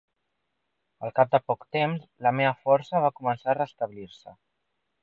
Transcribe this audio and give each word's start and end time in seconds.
Al 1.07 1.13
cap 1.19 1.29
de 1.35 1.41
poc 1.51 1.67
temps, 1.77 2.09
la 2.29 2.33
meva 2.41 2.57
força 2.65 3.05
va 3.07 3.15
començar 3.21 3.55
a 3.55 3.57
restablir-se. 3.63 4.39